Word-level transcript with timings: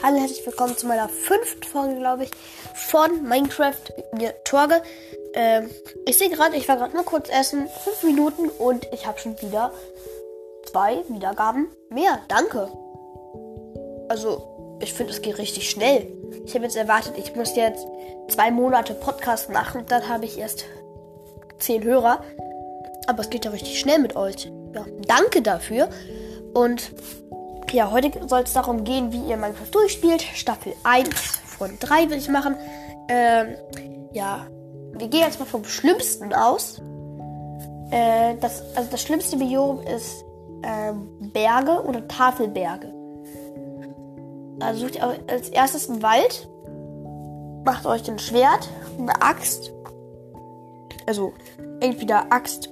Hallo, 0.00 0.16
herzlich 0.18 0.46
willkommen 0.46 0.76
zu 0.76 0.86
meiner 0.86 1.08
fünften 1.08 1.64
Folge, 1.64 1.96
glaube 1.96 2.24
ich, 2.24 2.30
von 2.74 3.24
Minecraft 3.24 3.72
mit 3.96 4.14
mir, 4.14 4.44
Torge. 4.44 4.80
Ähm, 5.34 5.68
ich 6.06 6.16
sehe 6.16 6.30
gerade, 6.30 6.56
ich 6.56 6.68
war 6.68 6.76
gerade 6.76 6.94
nur 6.94 7.04
kurz 7.04 7.28
essen, 7.28 7.68
fünf 7.82 8.04
Minuten 8.04 8.48
und 8.48 8.86
ich 8.92 9.06
habe 9.06 9.18
schon 9.18 9.40
wieder 9.42 9.72
zwei 10.70 11.02
Wiedergaben 11.08 11.66
mehr. 11.90 12.20
Danke. 12.28 12.68
Also, 14.08 14.78
ich 14.80 14.94
finde, 14.94 15.12
es 15.12 15.20
geht 15.20 15.36
richtig 15.38 15.68
schnell. 15.68 16.06
Ich 16.46 16.54
habe 16.54 16.64
jetzt 16.64 16.76
erwartet, 16.76 17.14
ich 17.16 17.34
muss 17.34 17.56
jetzt 17.56 17.84
zwei 18.28 18.52
Monate 18.52 18.94
Podcast 18.94 19.50
machen 19.50 19.80
und 19.80 19.90
dann 19.90 20.08
habe 20.08 20.26
ich 20.26 20.38
erst 20.38 20.64
zehn 21.58 21.82
Hörer. 21.82 22.22
Aber 23.08 23.22
es 23.22 23.30
geht 23.30 23.44
ja 23.44 23.50
richtig 23.50 23.80
schnell 23.80 23.98
mit 23.98 24.14
euch. 24.14 24.44
Ja, 24.74 24.86
danke 25.08 25.42
dafür. 25.42 25.88
Und 26.54 26.92
ja, 27.72 27.90
heute 27.90 28.10
soll 28.28 28.42
es 28.42 28.52
darum 28.52 28.84
gehen, 28.84 29.12
wie 29.12 29.28
ihr 29.28 29.36
Minecraft 29.36 29.70
durchspielt. 29.70 30.22
Staffel 30.22 30.74
1 30.84 31.08
von 31.58 31.78
3 31.78 32.10
will 32.10 32.18
ich 32.18 32.28
machen. 32.28 32.56
Ähm, 33.08 33.56
ja, 34.12 34.46
wir 34.92 35.08
gehen 35.08 35.20
jetzt 35.20 35.38
mal 35.38 35.46
vom 35.46 35.64
Schlimmsten 35.64 36.32
aus. 36.34 36.80
Äh, 37.90 38.36
das, 38.40 38.62
also 38.76 38.90
das 38.90 39.02
schlimmste 39.02 39.36
Biom 39.36 39.80
ist 39.80 40.24
ähm, 40.62 41.08
Berge 41.32 41.82
oder 41.84 42.06
Tafelberge. 42.06 42.92
Also 44.60 44.80
sucht 44.80 44.96
ihr 44.96 45.18
als 45.28 45.48
erstes 45.48 45.88
einen 45.88 46.02
Wald. 46.02 46.48
Macht 47.64 47.86
euch 47.86 48.08
ein 48.10 48.18
Schwert, 48.18 48.68
eine 48.98 49.20
Axt. 49.22 49.72
Also 51.06 51.32
entweder 51.80 52.32
Axt. 52.32 52.70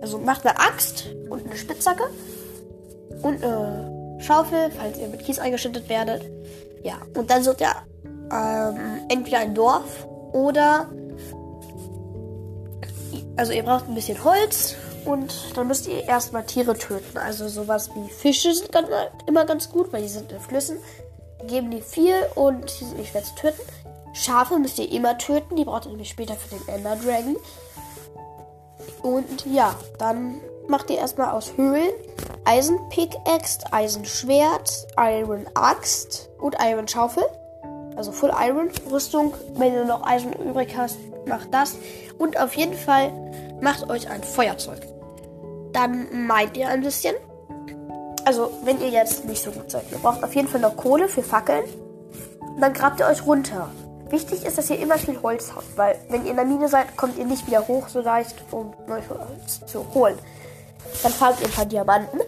Also 0.00 0.18
macht 0.18 0.46
eine 0.46 0.58
Axt 0.58 1.08
und 1.28 1.46
eine 1.46 1.56
Spitzhacke. 1.56 2.04
Und 3.22 3.42
eine 3.42 3.97
Schaufel, 4.18 4.70
falls 4.70 4.98
ihr 4.98 5.08
mit 5.08 5.24
Kies 5.24 5.38
eingeschüttet 5.38 5.88
werdet. 5.88 6.22
Ja, 6.82 6.94
und 7.16 7.30
dann 7.30 7.42
sucht 7.42 7.60
ihr 7.60 7.72
ähm, 8.32 9.00
entweder 9.08 9.38
ein 9.38 9.54
Dorf 9.54 10.06
oder. 10.32 10.88
Also, 13.36 13.52
ihr 13.52 13.62
braucht 13.62 13.88
ein 13.88 13.94
bisschen 13.94 14.22
Holz 14.24 14.74
und 15.04 15.32
dann 15.54 15.68
müsst 15.68 15.86
ihr 15.86 16.06
erstmal 16.08 16.44
Tiere 16.44 16.76
töten. 16.76 17.18
Also, 17.18 17.48
sowas 17.48 17.90
wie 17.94 18.08
Fische 18.10 18.52
sind 18.52 18.72
ganz, 18.72 18.88
immer 19.26 19.44
ganz 19.44 19.70
gut, 19.70 19.92
weil 19.92 20.02
die 20.02 20.08
sind 20.08 20.32
in 20.32 20.40
Flüssen. 20.40 20.78
Geben 21.46 21.70
die 21.70 21.82
viel 21.82 22.14
und 22.34 22.64
die 22.80 22.84
sind 22.84 22.98
nicht 22.98 23.12
schwer 23.12 23.22
zu 23.22 23.34
töten. 23.36 23.62
Schafe 24.12 24.58
müsst 24.58 24.78
ihr 24.80 24.90
immer 24.90 25.16
töten, 25.18 25.54
die 25.54 25.64
braucht 25.64 25.84
ihr 25.84 25.90
nämlich 25.90 26.08
später 26.08 26.34
für 26.34 26.56
den 26.56 26.68
Ender 26.68 26.96
Dragon. 26.96 27.36
Und 29.02 29.46
ja, 29.46 29.74
dann 29.98 30.40
macht 30.66 30.90
ihr 30.90 30.98
erstmal 30.98 31.30
aus 31.30 31.52
Höhlen 31.56 31.92
Eisen 32.48 32.78
Pickaxe, 32.88 33.58
Eisenschwert, 33.72 34.86
Iron 34.96 35.46
Axt 35.52 36.30
und 36.38 36.56
Iron 36.58 36.88
Schaufel. 36.88 37.24
Also 37.94 38.10
Full 38.10 38.32
Iron 38.40 38.70
Rüstung. 38.90 39.34
Wenn 39.56 39.74
du 39.74 39.84
noch 39.84 40.02
Eisen 40.02 40.32
übrig 40.32 40.74
hast, 40.74 40.96
macht 41.26 41.52
das. 41.52 41.76
Und 42.16 42.40
auf 42.40 42.54
jeden 42.54 42.72
Fall 42.72 43.12
macht 43.60 43.90
euch 43.90 44.08
ein 44.08 44.22
Feuerzeug. 44.22 44.80
Dann 45.74 46.26
meint 46.26 46.56
ihr 46.56 46.68
ein 46.68 46.80
bisschen. 46.80 47.16
Also, 48.24 48.50
wenn 48.64 48.80
ihr 48.80 48.88
jetzt 48.88 49.26
nicht 49.26 49.42
so 49.42 49.50
gut 49.50 49.70
seid, 49.70 49.84
ihr 49.92 49.98
braucht 49.98 50.24
auf 50.24 50.34
jeden 50.34 50.48
Fall 50.48 50.62
noch 50.62 50.74
Kohle 50.74 51.08
für 51.08 51.22
Fackeln. 51.22 51.64
Und 52.40 52.62
dann 52.62 52.72
grabt 52.72 52.98
ihr 53.00 53.08
euch 53.08 53.26
runter. 53.26 53.68
Wichtig 54.08 54.46
ist, 54.46 54.56
dass 54.56 54.70
ihr 54.70 54.78
immer 54.78 54.96
viel 54.96 55.20
Holz 55.22 55.52
habt, 55.54 55.76
weil 55.76 55.98
wenn 56.08 56.24
ihr 56.24 56.30
in 56.30 56.36
der 56.36 56.46
Mine 56.46 56.68
seid, 56.68 56.96
kommt 56.96 57.18
ihr 57.18 57.26
nicht 57.26 57.46
wieder 57.46 57.68
hoch 57.68 57.88
so 57.88 58.00
leicht, 58.00 58.36
um 58.50 58.72
neues 58.86 59.04
Holz 59.10 59.66
zu 59.66 59.84
holen. 59.92 60.18
Dann 61.02 61.12
fangt 61.12 61.40
ihr 61.42 61.46
ein 61.46 61.52
paar 61.52 61.66
Diamanten. 61.66 62.20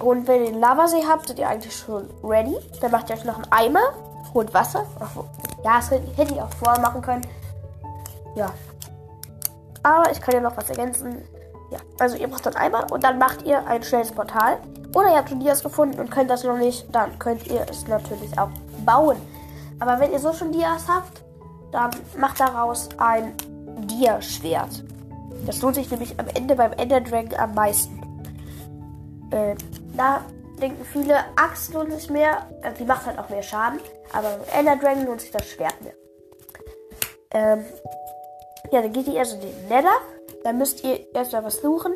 Und 0.00 0.28
wenn 0.28 0.44
ihr 0.44 0.52
den 0.52 0.60
Lavasee 0.60 1.04
habt, 1.08 1.28
seid 1.28 1.38
ihr 1.38 1.48
eigentlich 1.48 1.76
schon 1.76 2.08
ready. 2.22 2.56
Dann 2.80 2.90
macht 2.90 3.10
ihr 3.10 3.16
euch 3.16 3.24
noch 3.24 3.36
einen 3.36 3.50
Eimer, 3.50 3.92
holt 4.34 4.52
Wasser. 4.54 4.84
Ja, 5.64 5.76
das 5.76 5.90
hätte 5.90 6.34
ich 6.34 6.40
auch 6.40 6.50
vorher 6.50 6.80
machen 6.80 7.02
können. 7.02 7.26
Ja. 8.34 8.50
Aber 9.82 10.10
ich 10.10 10.20
kann 10.20 10.34
ja 10.34 10.40
noch 10.40 10.56
was 10.56 10.70
ergänzen. 10.70 11.22
Ja, 11.70 11.78
also 11.98 12.16
ihr 12.16 12.28
braucht 12.28 12.46
einen 12.46 12.56
Eimer 12.56 12.86
und 12.90 13.04
dann 13.04 13.18
macht 13.18 13.42
ihr 13.42 13.66
ein 13.66 13.82
schnelles 13.82 14.12
Portal. 14.12 14.58
Oder 14.94 15.10
ihr 15.10 15.16
habt 15.16 15.28
schon 15.28 15.40
Dias 15.40 15.62
gefunden 15.62 16.00
und 16.00 16.10
könnt 16.10 16.30
das 16.30 16.44
noch 16.44 16.56
nicht, 16.56 16.86
dann 16.94 17.18
könnt 17.18 17.46
ihr 17.46 17.66
es 17.68 17.86
natürlich 17.86 18.38
auch 18.38 18.48
bauen. 18.86 19.16
Aber 19.80 20.00
wenn 20.00 20.12
ihr 20.12 20.18
so 20.18 20.32
schon 20.32 20.52
Dias 20.52 20.88
habt, 20.88 21.22
dann 21.72 21.90
macht 22.18 22.40
daraus 22.40 22.88
ein 22.98 23.34
Dia-Schwert. 23.86 24.82
Das 25.46 25.60
lohnt 25.60 25.76
sich 25.76 25.90
nämlich 25.90 26.18
am 26.18 26.26
Ende 26.34 26.54
beim 26.54 26.72
Ender 26.72 27.00
Dragon 27.00 27.38
am 27.38 27.54
meisten. 27.54 28.00
Äh, 29.30 29.54
da 29.96 30.24
denken 30.60 30.84
viele, 30.84 31.16
Axt 31.36 31.72
lohnt 31.72 31.92
sich 31.92 32.10
mehr. 32.10 32.48
Also 32.62 32.78
die 32.78 32.84
macht 32.84 33.06
halt 33.06 33.18
auch 33.18 33.28
mehr 33.28 33.42
Schaden. 33.42 33.80
Aber 34.12 34.28
beim 34.28 34.58
Ender 34.58 34.76
Dragon 34.76 35.06
lohnt 35.06 35.20
sich 35.20 35.30
das 35.30 35.46
Schwert 35.46 35.80
mehr. 35.82 35.94
Ähm, 37.32 37.64
ja, 38.70 38.82
dann 38.82 38.92
geht 38.92 39.08
ihr 39.08 39.20
also 39.20 39.36
in 39.36 39.42
den 39.42 39.68
Nether. 39.68 39.96
Dann 40.44 40.58
müsst 40.58 40.84
ihr 40.84 41.14
erstmal 41.14 41.44
was 41.44 41.60
suchen. 41.60 41.94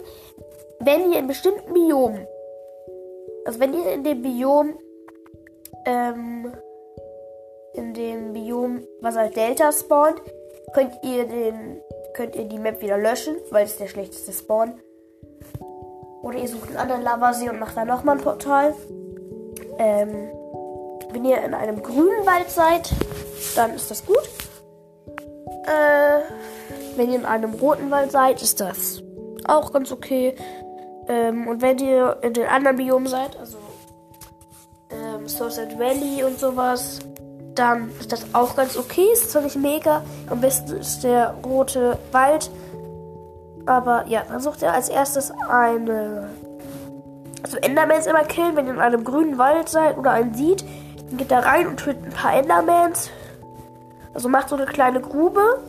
Wenn 0.80 1.12
ihr 1.12 1.18
in 1.18 1.26
bestimmten 1.26 1.72
Biomen, 1.72 2.26
also 3.44 3.60
wenn 3.60 3.74
ihr 3.74 3.92
in 3.92 4.04
dem 4.04 4.22
Biom, 4.22 4.78
ähm, 5.86 6.52
in 7.74 7.94
dem 7.94 8.32
Biom, 8.32 8.86
was 9.00 9.16
als 9.16 9.34
Delta 9.34 9.72
spawnt, 9.72 10.20
könnt 10.74 10.92
ihr 11.02 11.26
den, 11.26 11.80
könnt 12.14 12.36
ihr 12.36 12.44
die 12.44 12.58
Map 12.58 12.80
wieder 12.82 12.98
löschen, 12.98 13.36
weil 13.50 13.64
es 13.64 13.78
der 13.78 13.86
schlechteste 13.86 14.32
Spawn. 14.32 14.80
Oder 16.22 16.38
ihr 16.38 16.48
sucht 16.48 16.68
einen 16.68 16.76
anderen 16.76 17.02
Lavasee 17.02 17.50
und 17.50 17.58
macht 17.58 17.76
da 17.76 17.84
nochmal 17.84 18.16
ein 18.16 18.22
Portal. 18.22 18.74
Ähm, 19.78 20.28
wenn 21.12 21.24
ihr 21.24 21.42
in 21.42 21.54
einem 21.54 21.82
grünen 21.82 22.24
Wald 22.24 22.48
seid, 22.48 22.90
dann 23.56 23.74
ist 23.74 23.90
das 23.90 24.06
gut. 24.06 24.22
Äh, 25.64 26.96
wenn 26.96 27.10
ihr 27.10 27.18
in 27.18 27.26
einem 27.26 27.54
roten 27.54 27.90
Wald 27.90 28.12
seid, 28.12 28.42
ist 28.42 28.60
das 28.60 29.02
auch 29.44 29.72
ganz 29.72 29.92
okay. 29.92 30.34
Ähm, 31.08 31.48
und 31.48 31.60
wenn 31.60 31.78
ihr 31.78 32.18
in 32.22 32.32
den 32.32 32.46
anderen 32.46 32.76
Biomen 32.76 33.08
seid, 33.08 33.36
also 33.38 33.58
ähm, 34.90 35.28
Sunset 35.28 35.78
Valley 35.78 36.22
und 36.24 36.38
sowas, 36.38 37.00
dann 37.54 37.90
ist 38.00 38.12
das 38.12 38.34
auch 38.34 38.56
ganz 38.56 38.76
okay. 38.76 39.06
Ist 39.12 39.30
zwar 39.30 39.42
nicht 39.42 39.56
mega, 39.56 40.02
am 40.28 40.40
besten 40.40 40.76
ist 40.76 41.04
der 41.04 41.34
rote 41.44 41.98
Wald. 42.12 42.50
Aber 43.66 44.04
ja, 44.08 44.22
dann 44.28 44.40
sucht 44.40 44.62
ihr 44.62 44.72
als 44.72 44.88
erstes 44.88 45.32
eine. 45.48 46.28
Also 47.42 47.56
Endermans 47.58 48.06
immer 48.06 48.24
killen, 48.24 48.56
wenn 48.56 48.66
ihr 48.66 48.74
in 48.74 48.80
einem 48.80 49.04
grünen 49.04 49.38
Wald 49.38 49.68
seid 49.68 49.98
oder 49.98 50.12
einen 50.12 50.34
sieht. 50.34 50.64
Dann 51.08 51.18
geht 51.18 51.30
da 51.30 51.40
rein 51.40 51.66
und 51.66 51.76
tötet 51.78 52.04
ein 52.04 52.12
paar 52.12 52.34
Endermans. 52.34 53.10
Also 54.14 54.28
macht 54.28 54.48
so 54.48 54.56
eine 54.56 54.66
kleine 54.66 55.00
Grube 55.00 55.60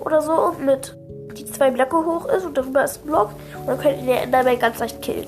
oder 0.00 0.22
so 0.22 0.54
mit 0.58 0.96
die 1.36 1.46
zwei 1.46 1.70
Blöcke 1.70 1.96
hoch 1.96 2.26
ist 2.26 2.44
und 2.44 2.56
darüber 2.56 2.84
ist 2.84 3.04
ein 3.04 3.06
Block. 3.06 3.30
Und 3.58 3.68
dann 3.68 3.78
könnt 3.78 3.98
ihr 3.98 4.06
den 4.06 4.24
Enderman 4.24 4.58
ganz 4.58 4.78
leicht 4.78 5.02
killen. 5.02 5.26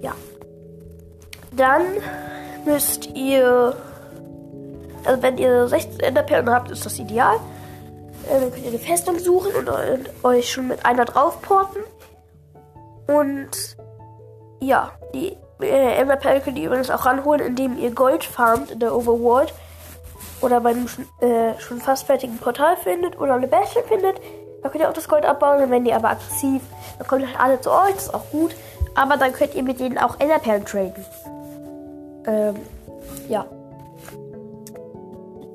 Ja. 0.00 0.12
Dann 1.52 1.82
müsst 2.64 3.06
ihr. 3.14 3.74
Also 5.04 5.22
wenn 5.22 5.38
ihr 5.38 5.68
16 5.68 6.00
Enderperlen 6.00 6.50
habt, 6.50 6.70
ist 6.70 6.84
das 6.84 6.98
ideal. 6.98 7.36
Äh, 8.28 8.40
dann 8.40 8.52
könnt 8.52 8.64
ihr 8.64 8.70
eine 8.70 8.78
Festung 8.78 9.18
suchen 9.18 9.52
und 9.54 9.70
euch 10.24 10.50
schon 10.50 10.68
mit 10.68 10.84
einer 10.84 11.04
draufporten. 11.04 11.82
Und 13.06 13.76
ja, 14.60 14.92
die 15.14 15.36
äh, 15.60 16.00
Enderperlen 16.00 16.42
könnt 16.42 16.58
ihr 16.58 16.66
übrigens 16.66 16.90
auch 16.90 17.06
ranholen, 17.06 17.40
indem 17.40 17.78
ihr 17.78 17.92
Gold 17.92 18.24
farmt 18.24 18.70
in 18.70 18.80
der 18.80 18.94
Overworld. 18.94 19.52
Oder 20.40 20.60
bei 20.60 20.70
einem 20.70 20.86
äh, 21.20 21.58
schon 21.60 21.80
fast 21.80 22.06
fertigen 22.06 22.38
Portal 22.38 22.76
findet 22.76 23.18
oder 23.18 23.34
eine 23.34 23.48
Bastion 23.48 23.84
findet. 23.84 24.20
Da 24.62 24.68
könnt 24.68 24.82
ihr 24.82 24.88
auch 24.88 24.94
das 24.94 25.08
Gold 25.08 25.24
abbauen. 25.24 25.60
Dann 25.60 25.70
werden 25.70 25.84
die 25.84 25.94
aber 25.94 26.10
aggressiv. 26.10 26.62
Dann 26.98 27.06
kommen 27.06 27.26
halt 27.26 27.40
alle 27.40 27.60
zu 27.60 27.70
euch, 27.70 27.94
das 27.94 28.04
ist 28.04 28.14
auch 28.14 28.30
gut. 28.30 28.54
Aber 28.94 29.16
dann 29.16 29.32
könnt 29.32 29.54
ihr 29.54 29.62
mit 29.62 29.80
denen 29.80 29.98
auch 29.98 30.18
Enderperlen 30.20 30.64
traden. 30.64 31.04
Ähm, 32.26 32.56
ja. 33.28 33.46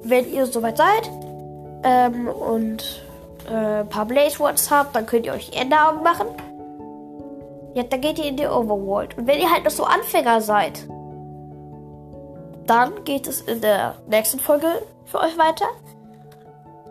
Wenn 0.03 0.31
ihr 0.31 0.45
soweit 0.47 0.77
seid, 0.77 1.12
ähm, 1.83 2.28
und 2.28 3.04
äh, 3.50 3.81
ein 3.81 3.89
paar 3.89 4.06
Blaze 4.06 4.39
Words 4.39 4.69
habt, 4.72 4.95
dann 4.95 5.06
könnt 5.06 5.25
ihr 5.25 5.33
euch 5.33 5.51
Enderaugen 5.54 6.04
machen. 6.04 6.28
Ja, 7.74 7.83
dann 7.83 8.01
geht 8.01 8.19
ihr 8.19 8.25
in 8.25 8.38
die 8.38 8.48
Overworld. 8.48 9.18
Und 9.18 9.28
wenn 9.28 9.39
ihr 9.39 9.51
halt 9.51 9.63
noch 9.63 9.72
so 9.72 9.83
Anfänger 9.83 10.42
seid, 10.42 10.88
dann 12.68 13.04
geht 13.04 13.28
es 13.28 13.42
in 13.42 13.62
der 13.62 13.95
nächsten 14.07 14.39
Folge 14.39 14.68
für 15.06 15.19
euch 15.19 15.38
weiter. 15.38 15.66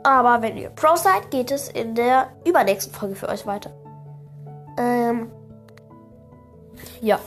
Aber 0.02 0.42
wenn 0.42 0.56
ihr 0.56 0.70
Pro 0.70 0.96
seid, 0.96 1.30
geht 1.30 1.50
es 1.50 1.68
in 1.68 1.94
der 1.94 2.28
übernächsten 2.44 2.92
Folge 2.94 3.16
für 3.16 3.28
euch 3.28 3.46
weiter. 3.46 3.70
Ähm, 4.78 5.30
ja. 7.00 7.18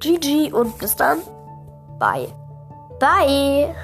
GG 0.00 0.52
und 0.52 0.78
bis 0.78 0.96
dann. 0.96 1.18
Bye. 1.98 2.28
Bye. 2.98 3.74